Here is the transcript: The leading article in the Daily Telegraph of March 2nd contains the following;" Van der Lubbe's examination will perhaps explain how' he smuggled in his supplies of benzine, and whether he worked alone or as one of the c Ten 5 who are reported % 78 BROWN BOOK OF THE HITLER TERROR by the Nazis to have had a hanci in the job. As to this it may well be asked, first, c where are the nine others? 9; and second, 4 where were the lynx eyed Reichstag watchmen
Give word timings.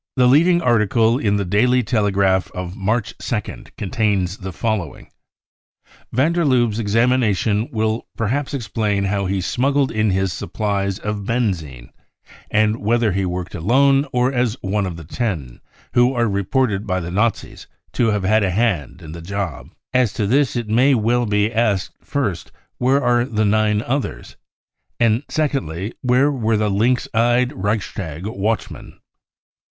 The 0.15 0.25
leading 0.25 0.63
article 0.63 1.19
in 1.19 1.37
the 1.37 1.45
Daily 1.45 1.83
Telegraph 1.83 2.49
of 2.55 2.75
March 2.75 3.15
2nd 3.19 3.69
contains 3.77 4.37
the 4.37 4.51
following;" 4.51 5.11
Van 6.11 6.33
der 6.33 6.43
Lubbe's 6.43 6.79
examination 6.79 7.69
will 7.71 8.07
perhaps 8.17 8.55
explain 8.55 9.03
how' 9.03 9.25
he 9.27 9.39
smuggled 9.41 9.91
in 9.91 10.09
his 10.09 10.33
supplies 10.33 10.97
of 10.97 11.25
benzine, 11.27 11.89
and 12.49 12.77
whether 12.77 13.11
he 13.11 13.27
worked 13.27 13.53
alone 13.53 14.07
or 14.11 14.33
as 14.33 14.57
one 14.61 14.87
of 14.87 14.97
the 14.97 15.03
c 15.07 15.17
Ten 15.17 15.47
5 15.49 15.61
who 15.93 16.13
are 16.15 16.27
reported 16.27 16.87
% 16.87 16.87
78 16.87 16.87
BROWN 16.87 17.03
BOOK 17.03 17.07
OF 17.07 17.13
THE 17.13 17.21
HITLER 17.21 17.31
TERROR 17.31 17.49
by 17.51 17.51
the 17.51 17.51
Nazis 17.51 17.67
to 17.93 18.07
have 18.07 18.23
had 18.23 18.43
a 18.43 18.51
hanci 18.51 19.01
in 19.03 19.11
the 19.11 19.21
job. 19.21 19.69
As 19.93 20.13
to 20.13 20.25
this 20.25 20.55
it 20.55 20.67
may 20.67 20.95
well 20.95 21.27
be 21.27 21.53
asked, 21.53 21.93
first, 22.03 22.47
c 22.47 22.53
where 22.79 23.03
are 23.03 23.23
the 23.23 23.45
nine 23.45 23.83
others? 23.83 24.35
9; 24.99 25.11
and 25.11 25.23
second, 25.29 25.67
4 25.67 25.91
where 26.01 26.31
were 26.31 26.57
the 26.57 26.71
lynx 26.71 27.07
eyed 27.13 27.53
Reichstag 27.53 28.25
watchmen 28.25 28.97